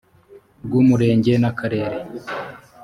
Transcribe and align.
rw 0.65 0.71
umurenge 0.81 1.33
n 1.41 1.45
akarere 1.51 1.97